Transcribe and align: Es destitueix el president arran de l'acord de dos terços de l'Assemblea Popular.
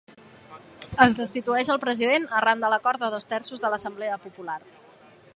Es 1.03 1.17
destitueix 1.17 1.67
el 1.73 1.79
president 1.83 2.25
arran 2.39 2.65
de 2.65 2.71
l'acord 2.75 3.03
de 3.05 3.09
dos 3.17 3.29
terços 3.35 3.61
de 3.65 3.71
l'Assemblea 3.75 4.17
Popular. 4.25 4.57